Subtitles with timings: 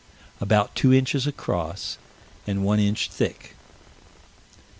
[0.39, 1.99] About two inches across,
[2.47, 3.55] and one inch thick.